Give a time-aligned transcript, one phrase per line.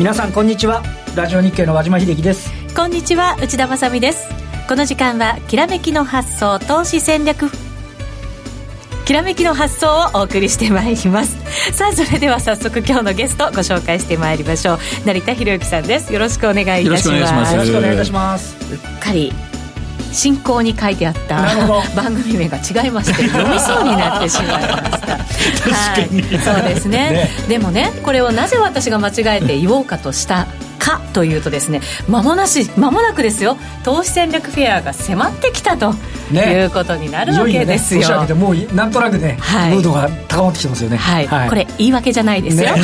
[0.00, 0.82] 皆さんこんにちは。
[1.14, 2.50] ラジオ日経の和島秀樹です。
[2.74, 4.30] こんにちは内田まさです。
[4.66, 7.50] この時間はきらめきの発想投資戦略。
[9.04, 11.36] きらめきの発想をお送りしてまいります。
[11.74, 14.78] さあそれでは早速今日のゲストご紹介してまいりましょう。
[15.04, 16.10] 成田博之さんです。
[16.10, 17.52] よろしくお願いいたします。
[17.52, 18.56] よろしくお願いいたします。
[18.72, 19.30] うっかり
[20.12, 21.36] 進行に書いてあった
[21.94, 25.16] 番組名が違いまして 読みそうになってしまいました。
[25.16, 26.08] はい。
[26.44, 30.46] そうですね、ね、でもねこれをなぜ私が間違えて言おうかとした
[30.80, 35.92] かというとですね間もなし間もなくですよ投資戦略フェアが迫ってきたと、
[36.32, 38.00] ね、いうことになるわけですよ。
[38.00, 40.96] いよね、もうなんとなくね、はい、ムードが高まってきてますよね。
[40.96, 42.74] はい、はい、これ言い訳じゃないですよ。
[42.74, 42.82] ね、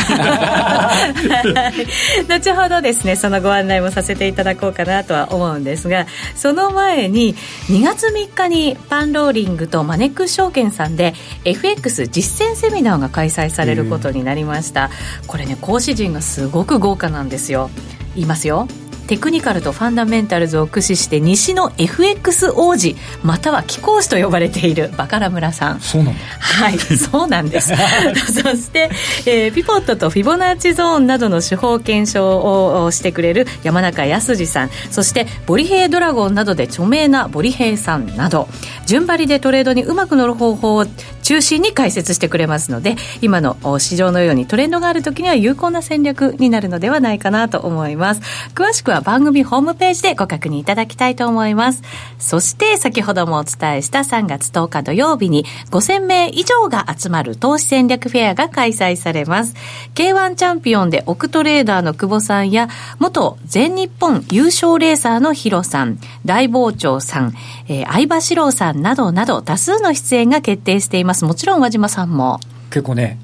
[2.29, 7.35] 後ほどですねそのご案内もさせていただこうかなとは思うんですがその前に
[7.69, 14.91] 2月3日にパンローリングとマネックス証券さんで FX 実践セミナーが開催されることになりました。
[15.27, 17.71] これね講師陣がすごく豪華なんですよ。
[18.17, 18.67] 言いますよ。
[19.07, 25.81] テクニカルとファンダメンタルズを駆使して西の FX 王子または貴公子と呼ばれているバカラ村さん。
[25.81, 27.73] そうなんはい そうなんです。
[28.43, 28.91] そして、
[29.27, 34.71] えー、ピポットとフィボナッチゾーンなどの手法検証をしてくれる山中康二さん。
[34.91, 38.49] そしてボリヘイドラゴンなどで著名なボリヘイさんなど。
[38.87, 40.87] 順張りでトレードにうまく乗る方法を
[41.27, 48.21] 中心に解説してくれますので今の市場のようにトレンドがある時には有効な戦略になるのではないかなと思います。
[48.55, 51.83] 詳しくは番組ホームページでご確認いただきたいと思います。
[52.21, 59.55] そして先ほどもお伝えした3月10日土曜日に5000名以上が集まる投資戦略フェアが開催されます。
[59.97, 62.69] K1 チャンピオンでオクトレーダーの久保さんや
[63.01, 67.35] 元全日本優勝レーサーのヒロさん大傍聴さん、
[67.69, 72.41] えー、相葉史郎さんなどなど多数の出演が決定していますもちろん和島さんも
[72.71, 73.19] 結構ね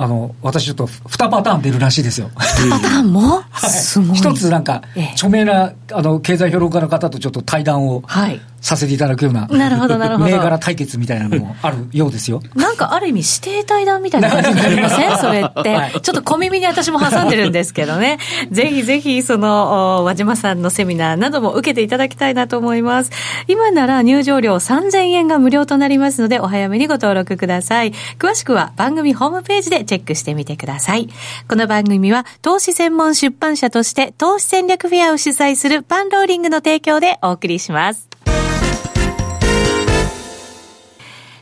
[0.00, 2.30] あの、私ちょっと2パターン出るらしいですよ。
[2.36, 4.16] 2パターンも、 はい、すごい。
[4.16, 4.82] 一つなんか、
[5.14, 8.40] 著名な、あの、経済評論家の方とちょっと対談を、はい。
[8.60, 10.30] させていただくような、なるほど、なるほど。
[10.30, 12.42] 銘柄対決みたいなのもあるようですよ。
[12.54, 15.18] なんかある意味指定対談みたいな 感じになりません？
[15.18, 15.92] それって、はい。
[15.92, 18.18] ちょっと小耳に私も挟んでるんですけどね。
[18.50, 23.10] ぜひぜひ、その、和島さんのセミナーなども受けていただきたいなと思います。
[23.46, 27.92] 今なら入場料3000円が無料となりますので、お早めにご登録ください。
[28.18, 31.08] 詳しくは番組ホームページでチェックしてみてください。
[31.48, 38.07] この番組は、投資専門出版社として、投資戦略フェアを主催するパンローリングの提供でお送りします。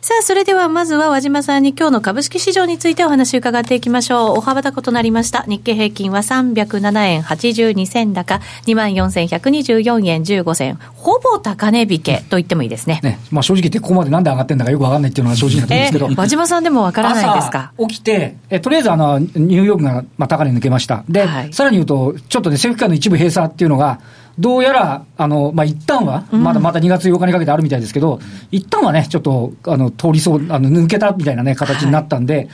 [0.07, 4.39] さあ、それではまずは和島さんに今日の株式市場についてお話を伺っていきましょう。
[4.39, 5.43] 大幅高となりました。
[5.49, 10.79] 日経平均は307円82銭高、24,124円15銭。
[10.95, 13.01] ほぼ高値引けと言ってもいいですね。
[13.03, 16.07] ねまあ正直言ってここまでなんで上がってんだかよくわかんないっていうのが正直なところですけど。
[16.07, 17.73] えー、和島さんでもわからないですか？
[17.77, 21.03] 起きて、えとりあえずあの、ニューヨークが、まあ、高値抜けました。
[21.09, 23.99] で、はい、さらに言うと、ちょっとね、政府機関の一部閉鎖っていうのが、
[24.39, 28.21] どうやら、あの、まあ、一旦は、まだまた2月8日にかけてあるみたいですけど、うん、
[28.51, 32.49] 一旦はね、ちょっと、あの、通りそう、あの、抜けたみたいなね、形になったんで、はい、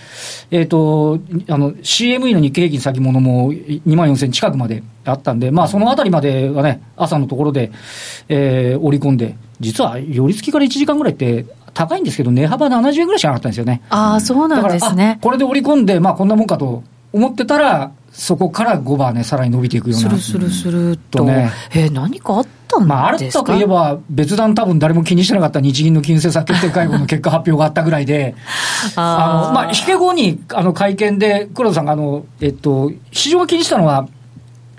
[0.53, 7.73] えっ、ー、と、あの、CME の日経平均先物も2万4000近くまであったんで、まあ、そのあたりまではね、朝のところで、
[8.29, 13.83] えー、織り込んで、実は、寄り付きから1時間ぐらいって、高いんですけど、値幅70円ぐらいしかなかったんですよね。
[13.89, 15.19] ああ、そうなんですね。
[15.23, 20.09] これで織り込んで、まあ、こんなもんかと思ってたら、そこから5番ね、さらに伸びていくような。
[20.11, 21.25] するするすると。
[21.25, 22.85] ね、えー、何かあったんですか？
[22.85, 25.61] まあ、あるといえば、別段多分誰も気にしてなかった。
[25.61, 28.35] 日銀の金融政策決定会合の結果発表があったぐらいで、
[28.97, 34.07] あの、まあ、引け後に、あの、会見で、黒田さんが、あの、えっと、市場が気にしたのは、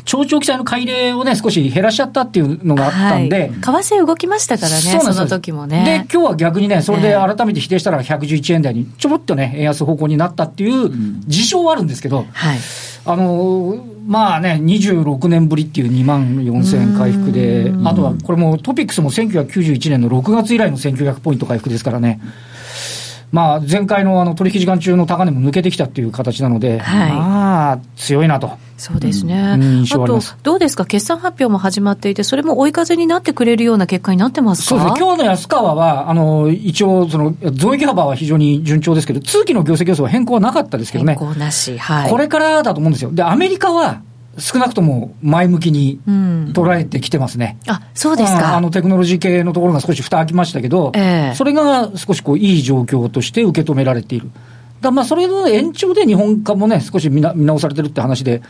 [0.06, 3.40] 長長期債の買い入れをね、少し減らしちゃったっていうのがあったんで。
[3.40, 6.06] はい、為替動きましたからね、その時もね。
[6.08, 10.92] で、今日は逆にね、それで改めて否定したら111円台にちょろっとね、円安方向になったっていう
[11.28, 12.58] 事象はあるんですけど、はい、
[13.06, 22.19] あのまあね、26年ぶりっていう2万4000円回復で、あとはこれもトピックスも1991年の6月以来の1900ポイント回復ですからね。
[23.33, 28.51] まあ、前回のあの取引時間中の高値も抜けてきたっていう形なので、はい、まあ、強いなと。
[28.77, 29.57] そうですね。
[29.59, 34.69] うん、あと、どうですか、決算発表も始まっていて、それも追い風になってくれるような結果になってますか？
[34.69, 41.15] そうですね、今日の安川は、あの一応、その増益幅は非常に順調ですけど、通期の業績予想は変更はなかったですけどね。
[41.18, 42.12] 変更なし、はい。
[42.12, 43.12] これからだと思うんですよ。
[43.12, 44.01] で、アメリカは、
[44.38, 47.57] 少なくとも前向きに捉えてきてますね。
[47.68, 48.57] うん、あ、そうですか。
[48.57, 54.31] あのテクノロジー系のところが少し蓋開きましたけど、えー、それが少しこういい状況として受け止められている。
[54.83, 58.41] だまあそれの延長で日本株もね、少し見な見直されてるって話で、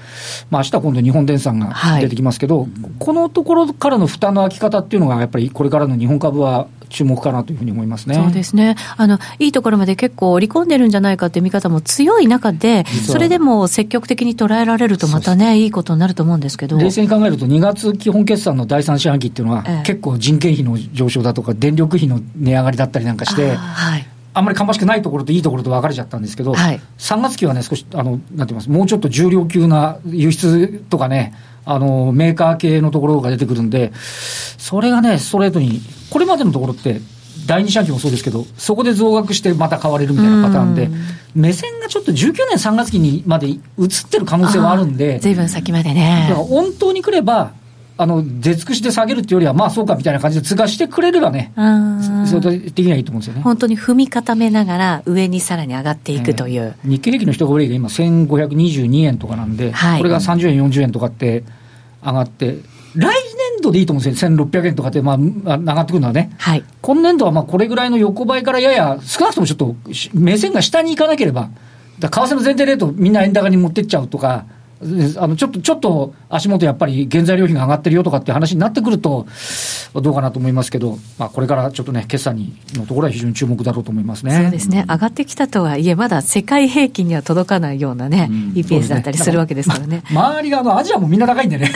[0.50, 2.70] まあ明日今度日本電産が出てきますけど、はい、
[3.00, 8.16] このところからの負担の空き方っていうのが、やっぱりこれからの日本株は注目かなというふうに思いますね。
[8.16, 8.76] そうですね。
[8.96, 16.78] あの、いいところまで結構織り込んでるんじゃないかっていう見方も強い中で、それでも積極的に捉えられるとまたね、いいことになると思うんですけど。
[16.78, 31.34] 冷静に考えると、2月基本決算の第3四半期っていうのは、ええ、結構人件費の上昇だとか、電力費の値上がりだったりなんかして、はい、あんまり芳しくないところといいところと分かれちゃったんですけど、はい、3月期はね、少し、あの、なんて言います、もうちょっと重量級な輸出とかね、
[31.66, 33.94] あの、メーカー系のところが出てくるんで、
[34.58, 37.00] それがね、ストレートに、これまでのところって、
[37.46, 40.90] 第二四半期もそうですけど、そこで増額してまた買われるみたいなパターンで、
[41.36, 43.60] 目線がちょっと19年3月期にまで移っ
[44.10, 46.28] てる可能性はあるんで、ずいぶん先までね。
[46.30, 47.52] だから本当に来れば、
[47.96, 51.54] あの出尽くしで下げるっていうよりは、まあそうかみたいな感じで通過してくれればね、
[52.26, 53.42] それ的にはいいと思うんですよね。
[53.42, 56.76] 本当に踏み固めながら、上にさらに上がっていくという。
[56.84, 61.44] えー、日経平均の人が売りが今、1522円とかなんで、はい、これが30円、40円とかって
[62.04, 62.58] 上がって、
[62.96, 69.76] 来年度でいいと思うんですよ、1600円とかって、まあ、上がってくるのはね、はい、今年度はまあこれぐらいの横ばいからやや、少なくともちょっと
[70.14, 71.50] 目線が下に行かなければ、
[72.00, 74.46] 為替の前提レート、みんな円高に持ってっちゃうとか、
[75.18, 79.26] あのちょっとちょっと足元やっぱり原材料費が上がってるよとかっていう話になってくると、
[79.94, 84.36] どうかなと思いますけど、まあ、これからちょっとね、決算にのところは非常に注目だろうと思いますね。
[84.42, 90.04] そうですね、上がってきたとはいえ、まだ世界平均には届かないようなね、うん、EPS だったりするわけですからね。
[90.12, 91.72] ま、周りがあのアジアもみんな高いんでね、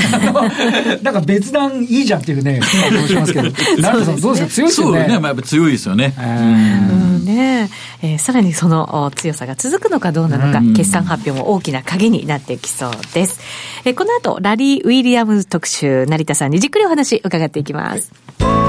[1.03, 2.59] なんか別段いいじゃんっていうね、
[3.07, 5.07] 気しますけど、成田さん、どうですか、強いですよね。
[5.07, 6.13] ね、まあ、強いですよね。
[6.17, 7.69] うんね
[8.01, 13.39] えー、さらにその強さが続くのかどうなのか、決算発表も大きな鍵になってきそうです。
[13.85, 18.11] えこの後、ラリー・ウィリアムズ特集、成田さんにじっくりお話伺っていきます。
[18.39, 18.66] さ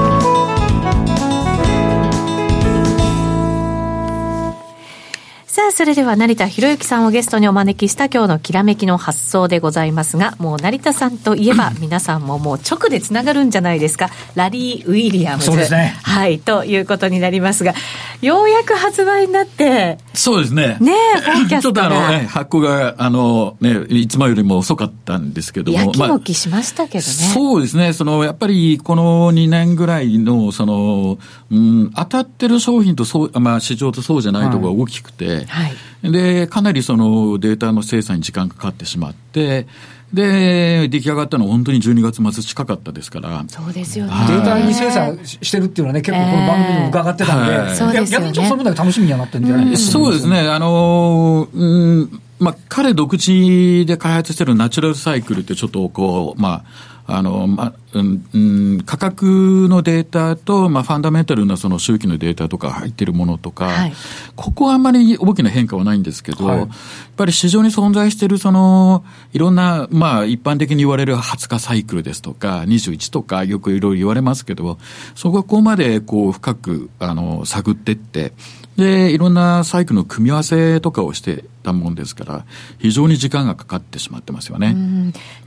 [5.69, 14.09] あ、それでは成田博之さんをゲストにお招きした今日のきらめきの発想でございますが、もう成田さんといえば皆さんももう直でつながるんじゃないですか？
[14.35, 15.45] ラリー・ウィリアムズ。
[15.47, 15.95] そうですね。
[16.03, 17.73] はい、ということになりますが、
[18.21, 20.77] ようやく発売になって、そうですね。
[20.81, 20.93] ね
[21.51, 25.77] え、ちょっとあの、ね、発行が、あの、ね、いつもよりも遅かったんですけども。
[25.77, 27.93] やきもきしましたけどね、まあ、そうですね。
[27.93, 31.17] その、やっぱりこの2年ぐらいの、その、
[31.51, 35.58] うん、当たってる商品とそう、まあ市場とそうじゃないところが大きくて、はい。
[36.03, 39.67] で、かなりそのデータの精査に時間かかってしまって、
[40.13, 43.43] で、出来上がったのは本当に12月末近かったですから。
[43.47, 44.13] そうですよね。
[44.27, 49.69] データに精査してるっていうのはね、結構この番組にも伺ってたんで、えー、そうですよね、逆にちょっとその分だけ楽しみにはなってるんじゃない？
[49.69, 50.39] ですか、そうですね。
[50.49, 51.65] あのう
[52.03, 56.63] んまあ、彼独自で開発してるナチュラルサイクルってちょっとこう、まあ、
[57.11, 58.37] あの、ま、うん、う
[58.77, 63.93] ん、価格のデータと、まあ、ファンダメンタルなその周期のデータとか入ってるものとか、はい、
[64.35, 66.69] ここはあんまり大きな変化はないんですけど、はい、やっ
[67.17, 69.03] ぱり市場に存在しているその、
[69.33, 74.77] いろんな、まあ、一般的に言われる20日サイクルですとか、21とかよくいろいろ言われますけど、
[75.15, 78.33] そこまでこう深く、あの、探ってって、
[78.77, 82.45] で、いろんなサイクルの組み合わせとかをしてったもんですから、
[82.79, 84.75] 非常に時間がかかってしまってますよね。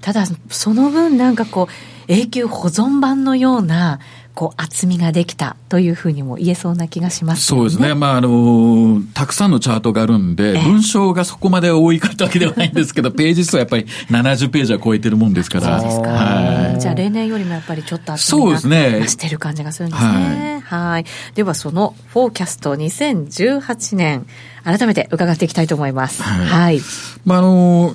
[0.00, 1.72] ただ、その分なんかこう、
[2.08, 4.00] 永久保存版のような、
[4.34, 20.62] こう厚みができたというふうにも言えそうな気がします、ね、そうですね、まああのたくさんのチャートがあるんで、文章がそこまで多いかったわけではないんですけど、 ページ数はやっぱり70ページは超えてるもんですから、そうですか、はい、じゃあ、例年よりもやっぱりちょっと厚みが増してる感じがするんですね。
[20.64, 21.04] はい、はい。
[21.34, 24.26] では、そのフォーキャスト2018年、
[24.64, 26.22] 改めて伺っていきたいと思います。
[26.22, 26.80] はい、はい、
[27.26, 27.94] まああの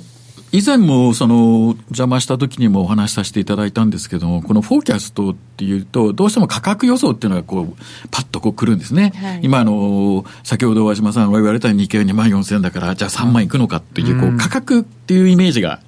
[0.50, 7.76] 以前もその邪魔した時にもお話しさせていただいたんですけども、このフォーキャストっていうと、どうしても価格予想っていうのがこう、
[8.10, 9.12] パッとこう来るんですね。
[9.16, 15.80] はい、今あの、先ほど和島さんが言われた日経2万4000円だから、じゃあ3万いくのかっていう、こう、価格っていうイメージが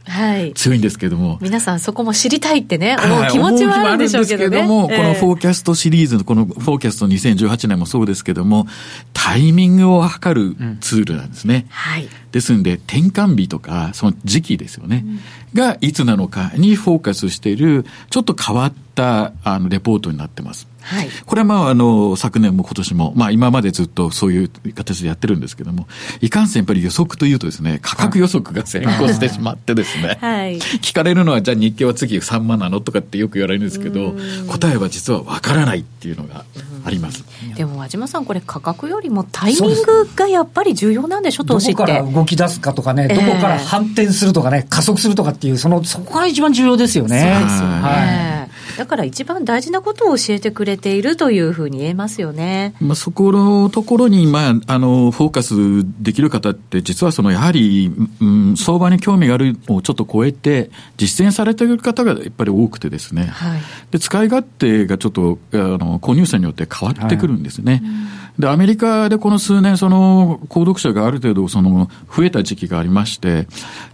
[0.55, 1.31] 強いんですけども。
[1.31, 8.67] はい、皆さんそこも知りたいってね、思う気持ちはあるんでしょうけど、ね,、も、このフォーキャストシリーズの、この Forecast 2018年もそうですけども、
[9.15, 11.67] タイミングを測るツールなんですね。
[11.67, 12.09] うん、はい。
[12.33, 15.05] ですんで、転換日とか、その時期ですよね。
[15.07, 15.21] うん
[15.55, 20.69] がいつなのかにフォーカスしている、ちょっと変わったあのレポートになってます。
[20.83, 25.87] はい、これはまあ、あの、昨年も今年も、まあ今までずっとそういう形でやってるんですけども、
[26.21, 34.15] いかんせんやっぱり予測というとですね、価格予測が先行してしまってですね、 はい、聞かれるのは、じゃあ日経は次3万なのとかってよく言われるんですけど、
[34.49, 36.45] 答えは実はわからないっていうのが
[36.85, 37.25] あります。
[37.57, 41.83] でも和島さん、これ価格よりもタイミングがやっぱり重要なんでしょ、投資って。
[41.83, 47.37] どこから動き出すかとかね、どこから反転するとかね、加速するとかっていう、その、そこが一番重要ですよね。
[47.39, 47.75] そうですよね。
[47.81, 48.40] はい
[48.77, 52.75] だから一番大事なことを教えてくれているというふうに言えますよね。
[52.81, 55.55] まあ、そこのところに、まあ、あの、フォーカス
[56.03, 63.27] できる方って、実はその、やはり、うん、相場に興味があるをちょっと超えて、実践されている方がやっぱり多くてですね。
[63.27, 63.61] はい、
[63.91, 67.73] で、使い勝手がちょっと、あの、購入者によって変わってくるんですね。
[67.73, 73.47] はいで、アメリカでこの数年、その、購読者がある程度、その、増えた時期がありまして、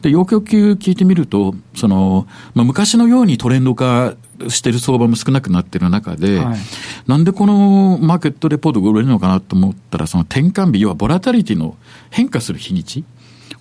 [0.02, 4.14] で、要求聞いてみると、その、まあ、昔のようにトレンド化
[4.48, 6.58] してる相場も少なくなってる中で、はい、
[7.06, 11.76] なんでこのマーケットレポートが売れるのかなと思ったら、その転換日、要はボラタリティの
[12.10, 13.04] 変化する日にち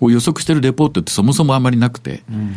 [0.00, 2.56] を予測してるレポートってそもそもあんまりなくて、うん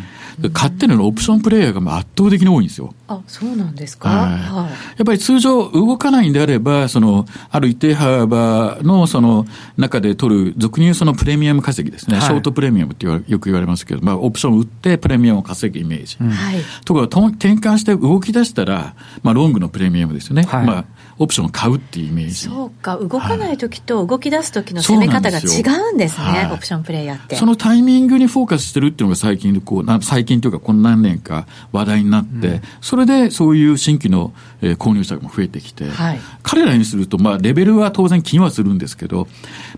[0.53, 2.93] 買ってるのオプションプレイヤーが圧倒的に多いんですよ。
[3.09, 12.17] あ、そうなんですか、はい、やっぱり通常動かないんであれば、その、ある一定幅のその中で取る、俗に言うそのプレミアム稼ぎですね。
[12.17, 16.17] はい、ショートプレミアムってよく言われますけど、まあ、オプション売ってプレミアムを稼ぐイメージ。
[16.17, 16.61] はい。
[16.85, 20.43] ところが、転換して動き出したら、まあ、ロングのプレミアムですよね。
[20.43, 20.85] はい、まあ、
[21.19, 22.35] オプションを買うっていうイメージ。
[22.35, 25.61] そうか、動かない時と動き出す時の攻め方が違
[25.91, 27.35] うんですね、はい、オプションプレイヤーって。
[27.35, 39.27] そのタイミングにフォーカスしてるっていうのが最近、こう、最近というか、この何年か話題になって、うん、それでそういう新規の、えー、購入者も増えてきて、はい、彼らにすると、まあ、レベルは当然気にはするんですけど、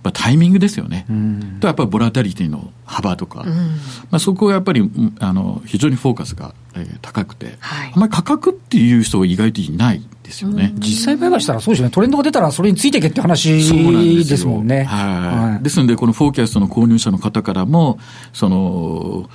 [0.04, 1.06] まあ、タイミングですよね。
[1.10, 10.02] うん、と、やっぱりボラタリティの幅とか、うん、まあ、そこはやっぱり、あの、非常にフォーカスが、えー、高くて、はい、あんまり価格っていう人が意外といない。
[10.24, 10.72] ですよね。
[10.76, 11.92] 実際売買したらそうですよね。
[11.92, 13.62] トレンドが出たらそれについていけって話で
[14.38, 14.84] すもんね。
[14.84, 15.64] はい。
[15.64, 18.00] ですので、このフォーキャストの購入者の方からも、
[18.32, 19.30] その、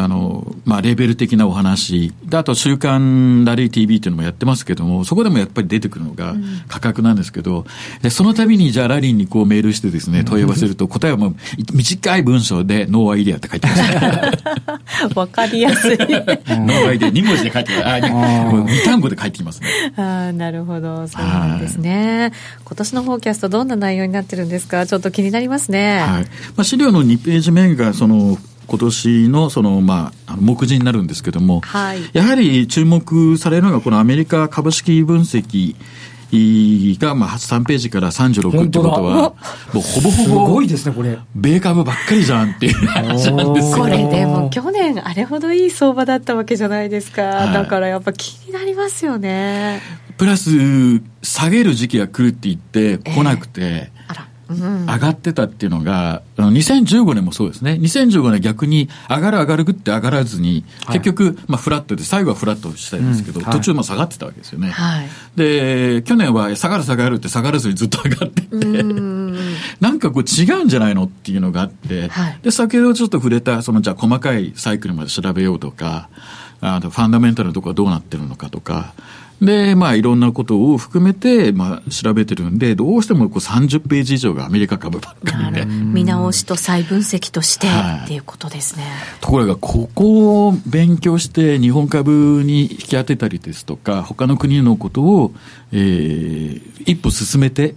[0.00, 2.12] あの、まあ、レベル的なお話。
[2.24, 6.34] で、あと、週刊ラリー TV っていうのもやってますけども、そこでもやっぱり出てくるのが
[6.68, 7.64] 価格なんですけど、
[8.02, 11.34] でその度に、じゃあラリーにこうメールしてですね、問い合わせると、答えはもう
[11.72, 13.82] 短い文章で、 no idea って書いてます
[15.18, 15.96] わかりやすい。
[15.98, 19.68] ノーアイデア、2文字で書いてあ、2単語で書いてきますね。
[19.96, 21.06] あなるほど。
[21.08, 22.32] そうなんですね。
[22.64, 24.86] 今年の Forecast、どんな内容になってるんですか？
[24.86, 25.98] ちょっと気になりますね。
[26.00, 26.24] はい。
[26.24, 35.76] まあ、資料の2ページ目が、その、今年のその、まあ、目次になるんですけども、はい、やはり注目されるのが、このアメリカ株式分析
[36.98, 39.34] が、まあ、3ページから36ってことは、
[39.72, 41.18] もうほぼほぼ、すごいですね、これ。
[41.34, 43.76] 米株ばっかりじゃんっていう話なんですよ。
[43.78, 47.22] これでも去年あれほどいい相場だったわけじゃないですか。
[47.22, 49.80] はい、だからやっぱ気になりますよね。
[50.18, 50.50] プラス、
[51.22, 53.95] 下げる時期が来るって言って来なくて、えー
[54.48, 57.72] 上がってたっていうのが、2015年もそうですね。
[57.80, 64.72] 2015年逆に上がる上がるぐって上がらずに、結局、まあフラットで、最後はフラットしたんですけど、途中も下がってたわけですよね。
[65.34, 68.56] で、去年は下がる下がるって下がらずにずっと上がってて、
[69.80, 72.10] なんかこう違うんじゃないのっていうのがあって、
[72.42, 76.08] で、先ほどちょっと触れた、そのじゃあ細かいサイクルまで調べようとか、
[76.60, 78.94] あとファンダメンタルのところはどうなってるのかとか、
[79.40, 85.66] で、まあ、いろんなことを含めて、まあ、調べてるんで、どうしてもこう30ページ以上がアメリカ株ばっかりで。
[85.66, 88.84] 見直しと再分析として、はい、っていうことですね。
[89.20, 95.34] ところが、ここを勉強して、日本株に引き当てたりですとか、他の国のことを、
[95.72, 97.74] えー、一歩進めて、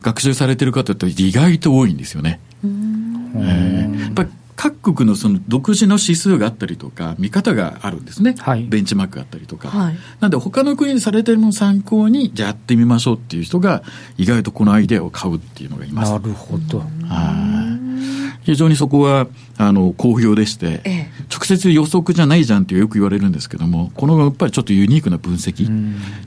[0.00, 2.40] 学習されてる方って意外と多いんですよね。
[2.64, 4.28] えー、やっぱり
[4.62, 8.36] 各国のその独自の指数があったりとか、見方があるんですね。
[8.38, 9.68] はい、ベンチマークがあったりとか。
[9.70, 13.82] はい、なんで他の国にされてるのを参考に、じゃあやってみましょうっていう人が、
[14.18, 16.12] 意外とこのアイデアを買うっていうのがいます。
[16.12, 16.78] なるほど。
[16.78, 16.84] は
[17.76, 17.81] い。
[18.42, 19.26] 非常にそこは、
[19.58, 25.68] あの、好評でして、ええ、直接予測じゃないじゃんってよく言われるんですけども、このやっぱりちょっとユニークな分析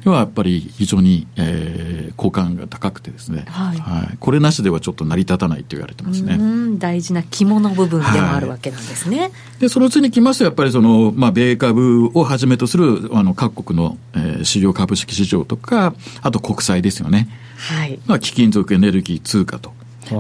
[0.06, 6.40] はやっぱり非常に、えー、好感が高くてですね、はい、はい、これなしではちょっと成り立たないと言われてますね。
[6.78, 9.20] 大事な肝の部分でもあるわけなんですね。
[9.20, 17.30] はい、で、その次に来ますと、やっぱりその、まあ、米株をはじめとする、あの、各国の、えー、主要株式市場とか、あと国債ですよね。
[17.58, 18.00] はい。
[18.06, 19.74] まあ、貴金属、エネルギー、通貨と。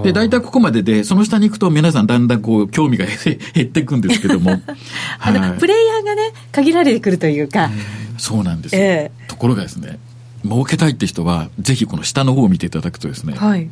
[0.03, 3.05] で、大体ここまでで、その下に行くと皆さんだんだんこう、興味が
[3.53, 4.51] 減っていくんですけども。
[5.19, 7.69] あの、はい、プレイヤーがね、限られてくるというか。
[8.17, 9.99] そうなんですよ、えー、ところがですね、
[10.43, 13.69] 儲けたいって人は、ぜひこの下の方を見ていただくとですね、はい、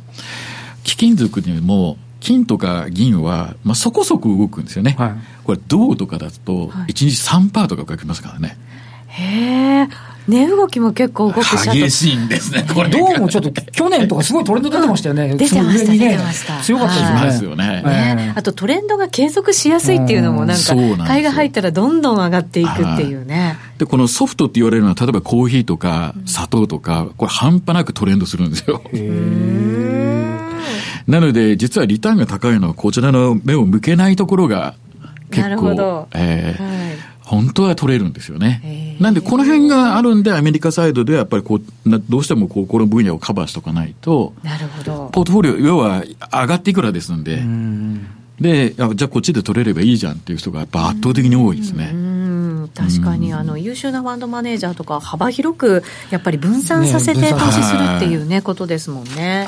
[0.82, 4.94] 貴金属にも、金とか銀は、まあ、そこそこ動くんですよね。
[4.98, 8.56] はい、これ、銅とかだと、1日3%とか動きますからね。
[9.08, 9.88] へえ。
[10.26, 12.88] 値動きも結構動くし激しいんですね、これ。
[12.88, 15.28] どうもちょっと、去年とかすごいトレンド出てましたよね。
[15.36, 16.60] 出てました、ね、出てました。
[16.60, 17.82] 強かったですよね。
[17.82, 20.74] ねあとトレンドが継続しやすいっていうのもなんか、
[21.06, 23.58] 買いが入ったらどんどん上がっていくっていうね。
[23.78, 28.82] で、このソフトって言われるのは、例えばコーヒーとか砂糖とか、これ半端なくトレンドするんですよ。
[31.06, 34.74] なので、実はリターンが高いのは、こちらの目を向けないところが
[35.30, 38.96] 結構、えー、はい、本当は取れるんですよね。
[39.00, 41.62] なんで、この辺があるんで、アメリカサイドではやっぱりこう、
[42.08, 45.08] どうしてもこうこの分野をカバーしておかないと、なるほど。
[45.10, 48.06] ポートフォリオ、要は上がっていくらですんで、ん
[48.38, 51.94] で、じゃあこっちで取れればいいじゃんっていう人がやっぱ圧倒的に多いですね。
[52.74, 59.46] 確かに、あの優秀なファンドマネージャーとか幅広くやっぱり分散させて投資するっていうね、ことですもんね。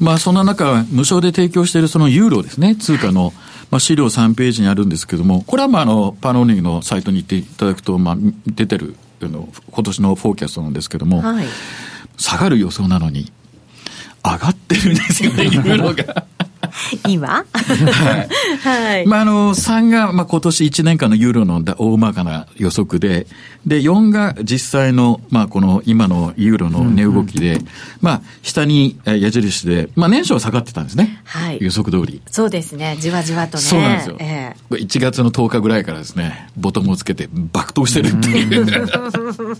[0.00, 3.32] まあそんな中、無償で提供しているそのユーロですね、通貨の、はい
[3.72, 11.46] まあ、資料3ページにあるんですけども、これはまああのパノーニングのサイトに行っていただくと、まあ、出てるあの今年のフォーキャストなんですけども、はい、
[12.18, 13.32] 下がる予想なのに、
[14.22, 16.26] 上がってるんですよね、ユーロが。
[17.08, 17.44] 今？
[17.52, 18.28] はい。
[18.62, 19.06] はい。
[19.06, 23.26] まあ、あの、3が、まあ、今年1年間のユーロの大まかな予測で、
[23.66, 27.66] で、4が実際の、まあ、この今のユーロの値動きで、うんうん、
[28.00, 31.20] まあ、下に矢印で、まあ、年初は下がってたんですね。
[31.24, 31.58] はい。
[31.60, 32.20] 予測通り。
[32.26, 32.96] そうですね。
[33.00, 33.62] じわじわとね。
[33.62, 34.16] そうなんですよ。
[34.18, 38.66] ええー、1月の10日ぐらいからですね、ボトムをつけて爆投してるっていう。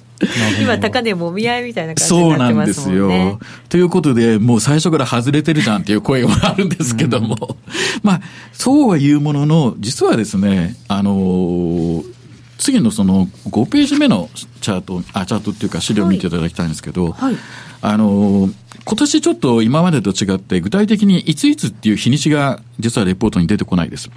[0.60, 3.00] 今、高値もみ合いみたいな感じになってますもんね。
[3.02, 3.40] そうなんですよ。
[3.68, 7.56] ということで、もう最初から外れてるじゃんっていう声もあるんですけども、
[8.02, 8.20] まあ、
[8.52, 12.04] そうは言うものの、実はですね、あのー、
[12.58, 17.36] 次のその5ページ目のチャート、あ、チャートっていうか資料を見ていただきたいんですけど、はい、
[17.82, 24.08] あのー、今年ちょっと今までと違って、具体的にいついつっていう日にちが実はレポートに出てこないです。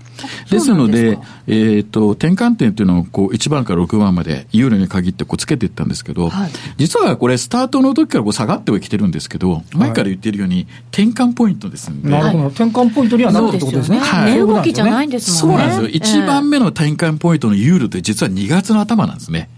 [0.50, 1.18] ですので、
[1.48, 12.10] えっ、ー、と、転換点っていうのをこう1番から6番までユーロに限ってこうつけていったんですけど、はい、実はこれスタートの時からこう下がってはきてるんですけど、前から言ってるように転換ポイントですんで。
[12.10, 12.48] なるほど。
[12.50, 13.98] 転換ポイントにはなるってことですね。
[13.98, 14.34] はい。
[14.34, 15.64] 値動きじゃないんですもんね。
[15.64, 16.22] そうなんですよ。
[16.24, 19.50] 1番目の転換ポイントのユーロって実は2月の頭なんですね。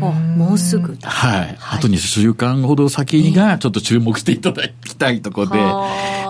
[0.00, 1.58] もうすぐはい。
[1.60, 5.48] あと2週間ほど先がちょっと注目していただきたいところ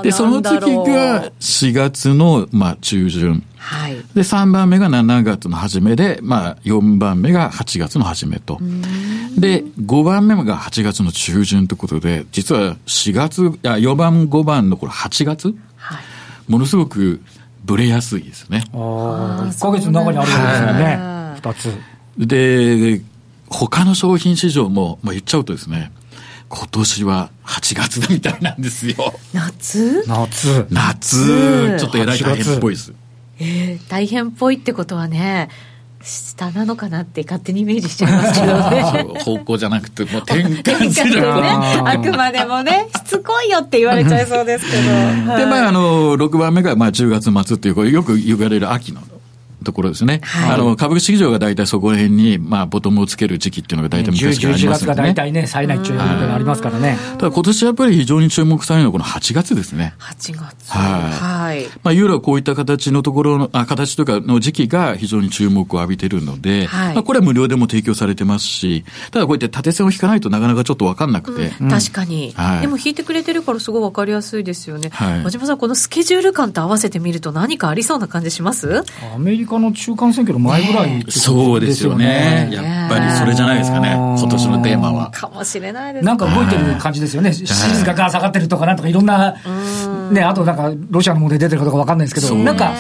[0.03, 3.43] で、で、その次が4月の、まあ、中旬。
[3.57, 3.95] はい。
[4.15, 8.59] で、3番目が7月の初めで、まあ、4番目が8月の初めと。
[9.39, 17.23] で、5番目が8月の中旬ということで、実は4月、いや、4番、5番のこれ8月、はい、ものすごく
[17.65, 18.65] ぶれやすいですね。
[18.75, 20.99] ああ、1ヶ月の中にあるわけですよね。
[21.41, 21.73] 2つ。
[22.19, 23.01] で、
[23.55, 25.93] 他の商品市場も、まあ、言っちゃうとですね、
[26.49, 29.15] 今年は8月みたいなんですよ。
[29.33, 30.05] 夏？
[30.09, 30.67] 夏。
[30.71, 31.79] 夏。
[31.79, 32.93] ちょっとえらい大変っぽいです。
[33.39, 35.51] えー、大変っぽいってことはね、
[36.03, 39.21] 下なのかなって勝手にイメージしちゃいますけどね。
[39.21, 41.21] 方向じゃなくて、もう転換する。
[41.21, 41.29] ね。
[41.29, 44.83] あくまでもね、しつこいよって言われちゃいそうですけど。
[44.83, 49.01] で、まあ、あの、6番目が、まあ、10月末っていう、これよく言われる秋の
[49.65, 50.21] ところですね。
[50.23, 54.85] はい、あの、株式市場が大体そこら辺に、まあ、ボトムをつける時期っていうのが大体昔からありますよね。
[54.85, 56.99] 11月が大体ね、最内中がありますからね。
[57.19, 59.95] ただ今年やっぱり非常に注目されるのはこの8月ですね。
[59.99, 60.71] 8月。
[60.71, 61.03] はい。
[61.13, 61.67] はい。
[61.83, 71.53] まあ、ユーロはこういった形のところの、あ、形というかの時期が非常に注目を浴びているので、はい、まあ、これは無料でも提供されてますし、ただこうやって縦線を引かないとなかなかちょっとわかんなくて。
[71.61, 72.61] うん、確かに、はい。
[72.61, 74.91] でも引いてくれてるからすごいわかりやすいですよね。
[74.93, 75.23] はい。
[75.23, 78.85] 真島さん、このスケジュール感と合わせてみると何かありそうな感じします？
[79.15, 82.49] アメリカの中間選挙の前ぐらい、ね、そうですよね。
[82.53, 85.11] やっぱりそれじゃないですかね、今年のテーマは。
[85.11, 87.33] かもしれないです、なんか動いてる感じですよね。
[87.33, 89.35] 支持率が下がってるとかなんとかいろんな、
[90.11, 92.73] ね、あとなんかロシアの問題出てるかどうかわかんないですけど、なんか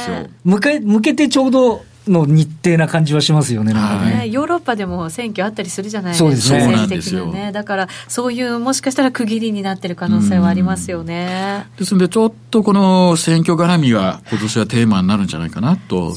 [0.44, 4.28] 向け、向けてちょうど、の日程な感じはしますよね、ね。
[4.28, 11.64] ヨーロッパでも選挙あったりするじゃないですか、そうですね、政治的なね、だからそういうもしかしたら区切りになってる可能性はありますよね。
[11.78, 16.14] ですので、ちょっとこの選挙絡みが今年はテーマになるんじゃないかなと。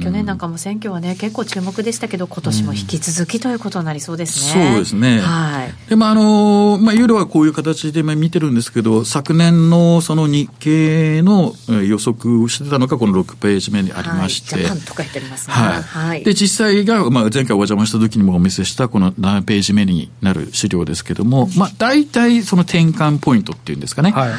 [0.00, 4.70] 去年なんかも選挙はね、結構注目でしたけど、今年も引き続きということになりそうですね。
[4.70, 5.20] そうですね。
[5.20, 5.88] はい。
[5.88, 14.54] で、まあ、あの、まあ、ユーロはこういう形で見てるんですけど、昨年のその日経の予測をしてたのが、この6ページ目にありまして。
[14.54, 15.54] はい、ジャパンとか言ってますね。
[15.54, 15.82] はい。
[15.82, 24.10] はい、で、実際が、まあ、前回お邪魔した時にもお見せした、この7ページ目になる資料ですけども、まあ、大体その転換ポイントっていうんですかね。
[24.10, 24.30] はい。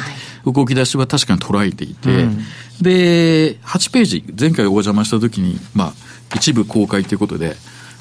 [0.46, 2.38] 動き出しは確かに捉えていて、うん、
[2.80, 5.92] で、8ページ、前回お邪魔したときに、まあ、
[6.36, 7.56] 一部公開ということで、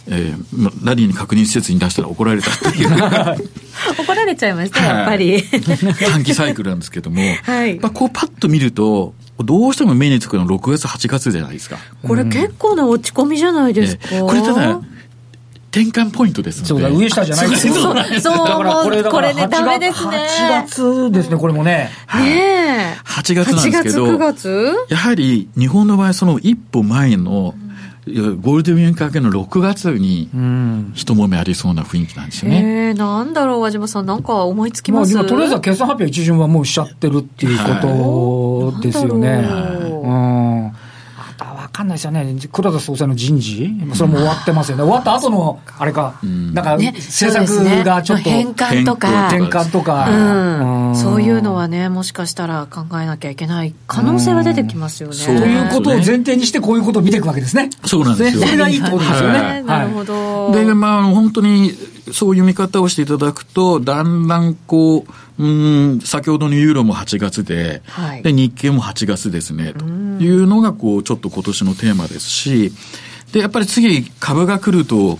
[0.08, 2.90] えー、ラリーに確認施設に出したら怒られたっていう。
[4.00, 5.42] 怒られちゃいました、やっぱり。
[6.00, 11.78] 短期サイクルなんですけども、はい、まあ、こうパッと見ると、どうしても目につくのは6月、8月じゃないですか。
[12.08, 14.08] これ結構な落ち込みじゃないですか？
[14.22, 14.80] これただ、
[15.76, 18.04] 転換ポイントですそうだ、上下じゃないですそう、そうだ
[18.56, 20.18] からこれ、これね、ダメですね。
[20.18, 21.90] 8月ですね、これもね。
[22.16, 22.98] ねえ。
[23.04, 24.88] 8月なんですけど、8月9月？
[24.90, 27.56] やはり日本の場合、その一歩前の、
[28.06, 30.30] ゴールデンウィーク明けの6月に、
[30.94, 32.90] 一揉めありそうな雰囲気なんですよね。
[32.90, 39.46] えー、なんだろう、和島さん、なんか思いつきます、まあ、とりあえずは決算発表一巡はもうしちゃってるっていうことですよね。
[40.04, 40.55] うん。
[41.76, 42.36] かんないですよね。
[42.52, 44.84] 黒田総裁の人事それも終わってますよね。
[44.84, 50.08] 終わった後の、あれか、なんか、政策がちょっと、変換とか、転換とか、
[50.96, 55.16] そういうのはね、もしかしたら考えなきゃいけない可能性は出てきますよね。
[55.26, 57.70] ということを前提にして、こういうことを見ていくわけですね。
[57.86, 58.46] そうなんですよ。
[58.46, 59.64] それがいいってことですよね。
[59.64, 60.52] なるほど。
[60.54, 61.74] で、まあ、本当に、
[62.12, 65.06] そういう見方をしていただくと、だんだんこ
[65.40, 65.48] う、う
[65.96, 72.72] ん、先ほどのユーロも8月で、はい、で、日経も8月ですね、というのが、こう、ちょっと今年のテーマですし、
[73.32, 75.20] で、やっぱり次、株が来ると、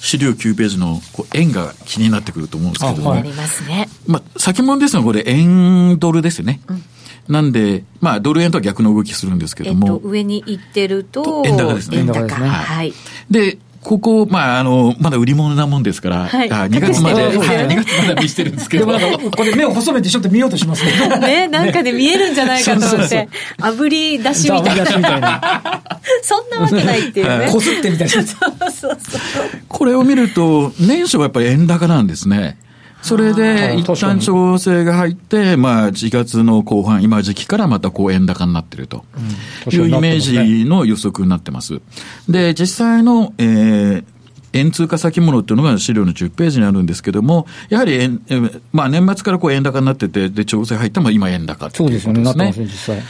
[0.00, 3.14] 資料9ページのこう円が気になってくると思うんですけども。
[3.14, 3.88] ありますね。
[4.06, 6.60] まあ、先物ですのこれ、円ドルですね。
[6.68, 6.84] うん
[7.28, 9.86] なんで、まあ、ドル円とは逆の動きするんですけども。
[9.86, 11.98] えっと、上に行ってると、円高ですね。
[11.98, 12.48] 円高ですね。
[12.48, 12.94] はい。
[13.30, 18.86] で、ここ、まあ、あの、まだ売り物なもんですから、はい、あ2月まで、はい、2月まで見してるんですけど。
[18.86, 21.18] これ目を細めてちょっと見ようとしますね。
[21.18, 24.84] ね、なんかで見えるんじゃないかと思って、炙り出しみたいな。
[24.84, 25.82] みたいな。
[26.22, 27.48] そんなわけないっていうね。
[27.50, 28.12] こすってみたいな。
[28.12, 28.98] そうそうそう。
[29.68, 32.56] これを見ると、年初はやっぱり円高なんですね。
[33.02, 39.04] それで、一旦調整が入って、まあ、4月の後半、今時期からまたこう円高になってると
[39.70, 41.80] いうイメージの予測になってます。
[42.28, 44.04] で、実際の、えー、
[44.52, 48.20] 円通貨先物っていうのが資料の10ページにあるんですけども、やはり円、
[48.72, 52.14] まあ年末からこう円高になってて、で、調整入っても今円高っていうことですね。
[52.14, 53.02] そうですよね、なってます実際。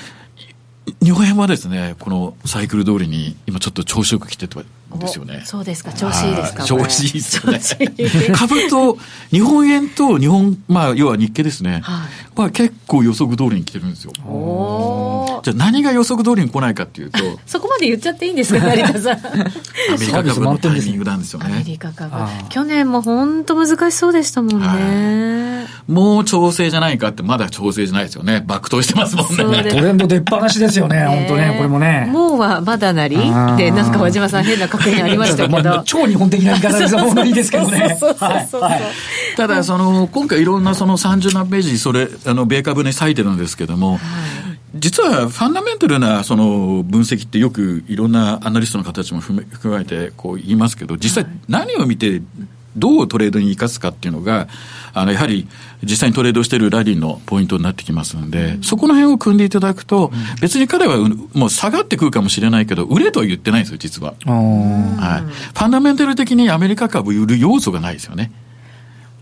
[1.03, 4.65] 日本円はですね、このサイクル通りに今ちょっと調子よく来てるん
[4.97, 5.43] ですよね。
[5.45, 6.65] そうですか、調子いいですか。
[6.65, 7.61] 調子いいですよね。
[8.35, 8.97] 株と、
[9.31, 11.81] 日本円と日本、まあ、要は日経ですね。
[11.83, 14.13] はい、まあ結構予測通りに来てるんですよ。
[15.53, 17.19] じゃあ何が予測通りに来ないかっていうと。
[17.47, 19.13] そこまで言っちゃっていいんですか、 成田さん。
[19.15, 19.19] ア
[19.99, 21.47] メリカ株のタイミングなんですよね。
[21.53, 22.15] アメリカ株。
[22.49, 25.67] 去年も本当難しそうでしたもんね。
[25.87, 28.45] もう調整じゃないかって、まだ調整じゃないですよね。
[28.47, 29.65] 爆投してますもんね。
[29.71, 32.09] トレンド出っ放しですよね、 本当ね、これもね。
[32.13, 33.17] もうはまだなり？
[33.17, 35.83] で、なんか和島さん変な確認ありましたけど。
[35.85, 37.99] 超日本的な言い方ですよ、本当にいいですけどね。
[39.37, 43.99] ただ、その、今回いろんなその30何ページ、それ、あの、米株に割いてるんですけども、
[44.75, 52.21] 実はファンダメンタルなその分析ってよくいろんなアナリストの方たちも含めてこう言いますけど、実際何を見て
[52.77, 54.49] どうトレードに生かすかっていうのが、
[54.95, 55.49] あの、やはり
[55.83, 60.97] 実際にトレードしているラリーのポイントになってきますので、うん、そこの辺を組んでいただくと、別に彼は
[61.35, 64.15] もう下がってくるかもしれないけど、売れとは言ってないんですよ、実は。
[64.27, 65.23] はい。
[65.23, 68.31] ファンダメンタル的にアメリカ株売る要素がないですよね。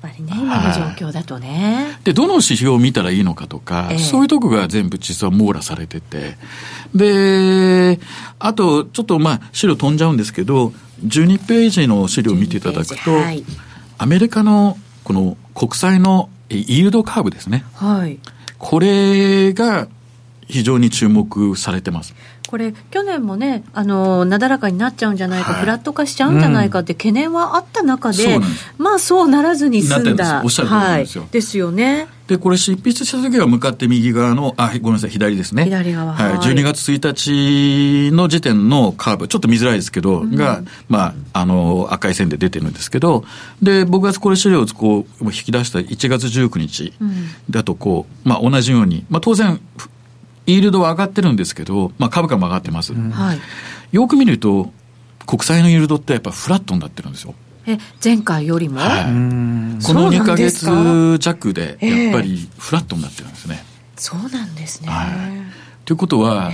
[0.00, 1.98] ぱりね、今の状況だとね。
[2.04, 6.36] で、どの指標を見たらいいのかとか、えー、そういうとこが全部実は網羅されてて、
[6.94, 7.98] で、
[8.38, 10.72] あと、ちょっとまあ、資料飛んじゃうんですけど、
[11.04, 13.44] 12ページの資料を見ていただくと、はい、
[13.98, 17.64] アメリカのこの国債のイールドカーブですね。
[17.74, 18.18] はい。
[18.58, 19.88] これが
[20.48, 22.14] 非常に注目されてます。
[22.46, 28.42] これ、去年もね、あのなだらかになっちゃうんじゃないか、はい、フラット化しちゃうんじゃないかって懸念はあった中で、うん、
[28.78, 32.08] まあそうならずに済んだ、おっしゃる通りですよ、はい、ですよね。
[32.26, 35.64] で、これ執筆した時は向かって右側の、あ、ごめんなさい、左ですね。
[35.64, 36.12] 左側。
[36.12, 36.32] はい。
[36.38, 43.24] 12月1日の時点のカーブ、ちょっと見づらいですけど、うん、が、まあ、あの、赤い線で出てるんですけど、
[43.62, 46.92] で、僕がこれ資料をこう、引き出した1月19日
[47.48, 49.60] だと、こう、まあ、同じように、まあ、当然、
[50.46, 53.12] イールドは上がってるんですけど、まあ、株価も上がってます、うん、
[53.92, 54.72] よく見ると、
[55.26, 57.34] 国債のイールドってやっぱフラットになってるんですよ。
[57.68, 63.64] え前回よりも、はい、この2か月弱でやっぱりフラットになってるんですね。
[63.96, 64.88] そうなんですね。
[64.88, 66.52] はい、ということは、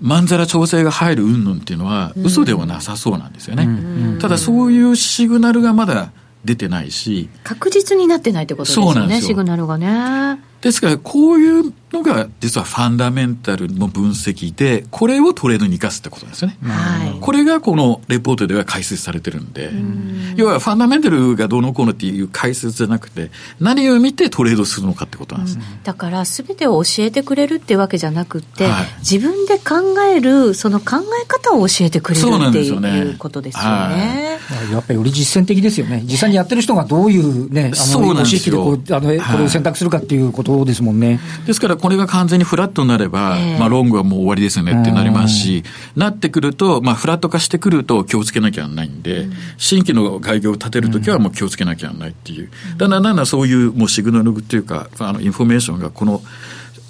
[0.00, 4.18] まんざら調整が入る云々っていうのは嘘ではなさそうなんですよね。
[4.20, 6.10] ただそういうシグナルがまだ
[6.44, 7.28] 出てないし。
[7.44, 10.40] 確実になってないってことですよねシグナルがね。
[10.60, 16.56] ですからこういうのが実はファンダメンタルの分析で、これをトレードに生かすってことですよね。
[16.62, 20.34] はい、これがこのレポートでは解説されてるんで、ん。
[20.36, 34.38] 要はファンダメンタルがどうのこうのっていう解説じゃなくて、何を見てトレードするのかってことなんです、ね、だからすべてを教えてくれるってわけじゃなくて、はい、自分で考える、その考え方を教えてくれるっていうね、ことですよね。
[34.72, 36.02] やっぱりより実践的ですよね。
[36.04, 41.20] 実際にやってる人がどういうね、あの、意識でこう、あの、これを選択するかっていうことですもんね。
[41.46, 45.64] ですからこれが完全にフラットになれば、えー、まあ、ロングはもう終わりですよねってなりますし、
[45.96, 56.22] なってくると、まあ、フラット化してくると気をつけなきゃならないんで、うん、新規の買い玉を立てるときはもう気をつけなきゃならないっていう、だんだんだんだんそういうもうシグナルっていうか、あのインフォメーションがこの、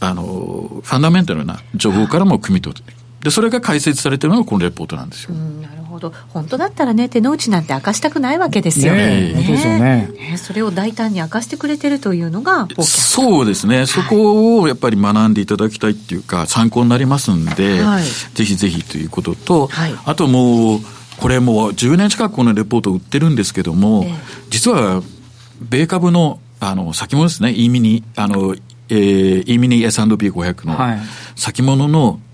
[0.00, 5.34] あの、ファンダメンタルな情報からも汲み取って、で、それが解説されてるのがこのレポートなんですよ。
[5.34, 5.71] なるほ
[6.02, 6.12] ど。
[6.28, 8.94] 本当だったらね、手の内なんて明かしたくないわけですよ。
[8.94, 9.32] ね。
[9.32, 9.32] ね。
[9.32, 9.78] ですよね。
[9.78, 13.86] ねそれを大胆に明かしてくれてるというのが、そうですね。
[13.86, 20.80] そこをやっぱり学んでいただきたいっていうか、参考になりますんで、はい、ぜひぜひということと、はい、あともう、
[21.18, 24.14] これもう10年近くこのレポート売ってるんですけども、えー、
[24.50, 25.02] 実は、
[25.60, 28.56] 米株の、あの、先物ですね、E ミニ、あの、
[28.88, 31.02] えー、E ミニ S&P500 の
[31.36, 32.31] 先物の、えー、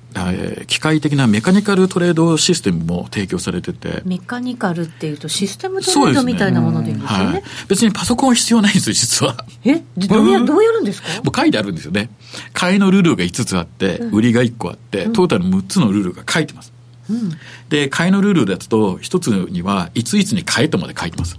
[0.67, 4.03] 機械的なメカニカルトレードシステムも提供されてて。
[4.05, 7.25] メカニカルっていうとシステムトレードみたいなものでいいんですよね。
[7.27, 9.45] ねはい、別にパソコンは必要ないんですよ、実は。
[9.65, 9.83] え？
[9.97, 11.09] どうやどうやるんですか？
[11.23, 12.11] もう書いてあるんですよね。
[12.53, 16.73] 買いのルールが5つあって、売りが1個あって、トータル6つのルールが書いてます。
[17.11, 17.31] うん、
[17.71, 21.39] で、買いのルールだと、1つには、いついつに買えとまで書いてます。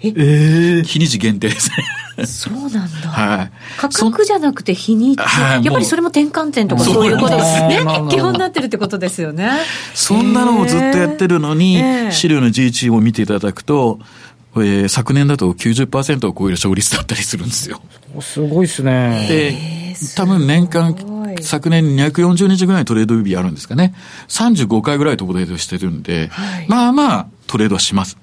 [0.00, 0.08] え？
[0.08, 2.26] えー、日にち限定ですね。
[2.26, 3.08] そうなんだ。
[3.08, 3.52] はい。
[3.76, 5.20] 価格じゃなくて日にち。
[5.20, 7.80] やっぱりそれも転換点とかそういうことですね。
[8.10, 9.50] 基本になってるってことですよね。
[9.94, 11.82] そんなのをずっとやってるのに、
[12.12, 13.98] 資料の G1 を見ていただくと、
[14.54, 17.82] えー、昨年だと90%を超える勝率だったりするんですよ。
[18.20, 19.26] すごいですね。
[19.28, 20.96] で、多分年間、
[21.42, 23.94] 昨年240日ぐらいトレード日あるんですかね。
[24.28, 28.16] 35回ぐらいトレードしてるんで、はい、まあまあトレードはします。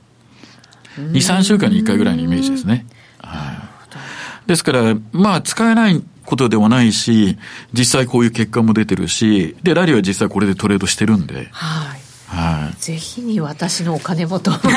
[0.98, 2.86] 2、3週間に1回ぐらいのイメージですね。
[3.20, 4.48] はい。
[4.48, 7.38] ですから、まあ、使えないことではないし、
[7.74, 11.48] 実際こういう結果も出てるし、で、ラリーは実際これでトレードしてるんで。
[11.52, 12.04] はい。
[12.34, 14.50] はい、ぜひに私のお金もと。
[14.58, 14.74] どこや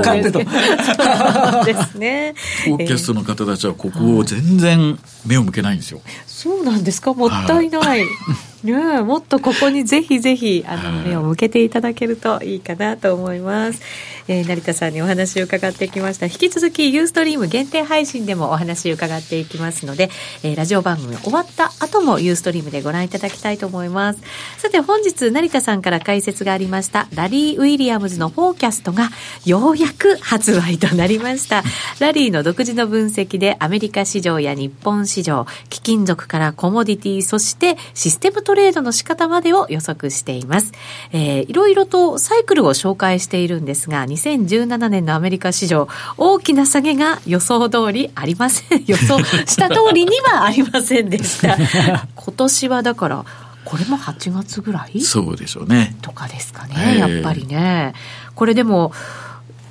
[0.00, 0.40] かってと。
[0.40, 2.34] そうですね。
[2.68, 6.00] オーケストの方たちはここを全然目を向けないんですよ。
[6.26, 7.14] そうなんですか？
[7.14, 8.04] もったいない。
[8.62, 13.80] ね、もっとここにぜひぜひあの目を向けていただけるといいかなと思います。
[14.28, 20.10] えー、成田さんにお話を伺ってきました引き続きユーストリーム限定配信でもお話を伺っていきますので、
[20.44, 24.20] えー、ラジオ番組終わった後もユーストリームでご覧いただきたいと思います
[24.58, 29.10] さて本日成田さんから解説がありましたラリー・ウィリアムズのフォーキャストが
[29.44, 31.64] ようやく発売となりました
[31.98, 40.72] ラリーの独自の分析でアメリカ市場や日本市場貴金属からコモディティそしてシステムトレードの仕方までを予測しています、
[41.12, 48.84] えー、いろいろとサイクルを紹介しているんですが2017年のアメリカ市場、大きな下げが予想通りありません。
[48.86, 51.56] 予想した通りにはありませんでした。
[52.14, 53.24] 今年はだから、
[53.64, 55.00] これも8月ぐらい？
[55.00, 55.96] そうでしょうね。
[56.02, 57.94] とかですかね、やっぱりね。
[58.34, 58.92] これでも、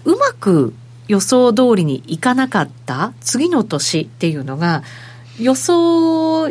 [0.06, 0.74] うまく
[1.08, 4.84] 予想通りにいかなかった次の年っていうのが、
[5.42, 6.48] 予想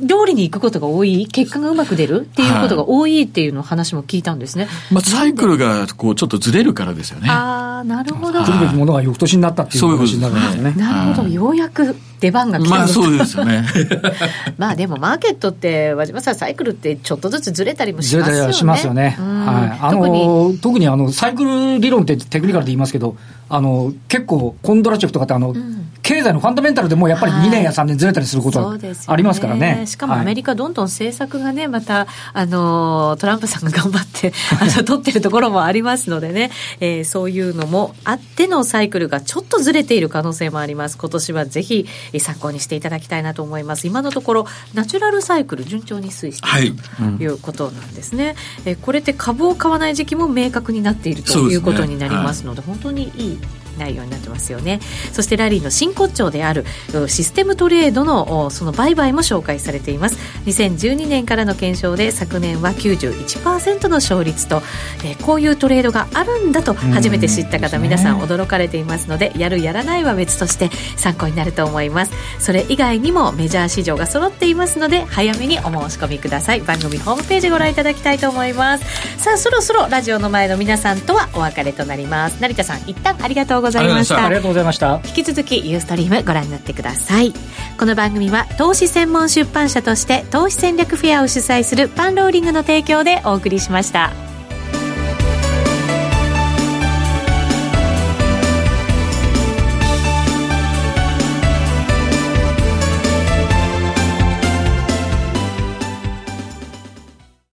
[0.00, 4.66] 通りに行くことが多い、結果がうまく出るっていうことが多いっていうの話も聞いたんですね。
[4.90, 7.28] まあ、サイクルがこうちょっとずれるからですよね。
[7.30, 8.42] ああ、なるほど。
[8.42, 10.72] 来るべきものが翌年になったっていう話になるんですよね。
[10.72, 13.64] なるほど、ようやく出番が来たまあそうですよね。
[14.58, 18.32] まあでもマーケットって、和島さん、サイクルってちょっとずつずれたりもしますよね。
[18.32, 19.16] ずれたりしますよね。
[19.18, 19.78] はい。
[19.80, 23.16] あの、特にあの、サイクル理論ってテクニカルで言いますけど、
[23.54, 29.76] あの、結構、コンドラチョフとかってあの、うん経済のファンダメンタルでもやっぱり2年や3年ずれたりすることはありますからね。
[29.76, 40.98] ねしかもアメリカ、どんどん政策がね、また、あの、トランプさんが頑張って、 あの、取ってるところもありますのでね、えー、そういうのもあってのサイクルがちょっとずれている可能性もあります。
[40.98, 41.86] 今年はぜひ
[42.18, 43.86] 参考にしていただきたいなと思います。
[43.86, 48.36] 今のところ、ナチュラルサイクル順調に推移している、はい、ということなんですね。
[48.66, 53.38] えー、これって株を買わない時期も明確になっているということになりますので、でねはい、本当にいい
[53.78, 54.80] 内容になってますよね。
[55.12, 56.64] そしてラリーの真骨頂である
[57.08, 60.16] システムトレードのその売買も紹介されています。
[60.46, 64.62] 2012年からの検証で昨年は91%の勝率と、
[65.04, 72.12] えー、こういうトレードがあるんだと初めて知った方、皆さん驚かれていますのでやるやらないは別として参考になると思います。
[72.38, 76.60] それ以外にもメジャー市場が揃っていますので早めにお申し込みください。
[76.60, 78.84] 番組ホームページご覧いただきたいと思います。
[79.18, 82.40] さあそろそろラジオの前の皆さんとはお別れとなります。
[82.40, 84.24] 成田さん一旦ありがとうございました。
[84.24, 85.00] ありがとうございました。
[85.04, 87.32] 引き続きユーストリームご覧になってください。
[87.78, 94.12] この番組は投資専門出版社として投資戦略フェアを主催するパンローリングの提供でお送りしました